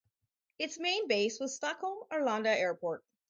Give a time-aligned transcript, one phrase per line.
[0.57, 3.05] Its main base was Stockholm-Arlanda Airport.